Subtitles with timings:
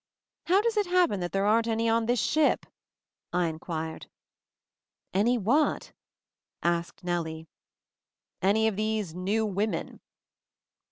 [0.47, 2.65] "How does it happen that there aren't any on this ship?"
[3.31, 4.09] I inquired.
[5.13, 5.91] 'Any what?"
[6.63, 7.47] asked Nellie.
[8.41, 9.99] 'Any of these— New Women?"